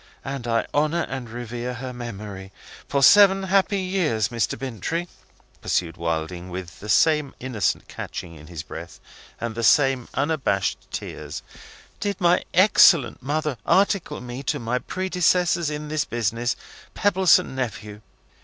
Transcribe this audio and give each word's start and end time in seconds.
And 0.25 0.47
I 0.47 0.65
honour 0.73 1.03
and 1.03 1.29
revere 1.29 1.75
her 1.75 1.93
memory. 1.93 2.51
For 2.89 3.03
seven 3.03 3.43
happy 3.43 3.77
years, 3.79 4.29
Mr. 4.29 4.57
Bintrey," 4.57 5.07
pursued 5.61 5.95
Wilding, 5.95 6.45
still 6.45 6.51
with 6.53 6.79
the 6.79 6.89
same 6.89 7.35
innocent 7.39 7.87
catching 7.87 8.33
in 8.33 8.47
his 8.47 8.63
breath, 8.63 8.99
and 9.39 9.53
the 9.53 9.61
same 9.61 10.07
unabashed 10.15 10.79
tears, 10.89 11.43
"did 11.99 12.19
my 12.19 12.43
excellent 12.51 13.21
mother 13.21 13.57
article 13.63 14.21
me 14.21 14.41
to 14.41 14.57
my 14.57 14.79
predecessors 14.79 15.69
in 15.69 15.87
this 15.87 16.03
business, 16.05 16.55
Pebbleson 16.95 17.53
Nephew. 17.55 18.01